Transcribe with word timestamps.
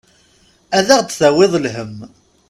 Ad 0.77 0.87
aɣ-d-tawiḍ 0.89 1.53
lhemm. 1.63 1.97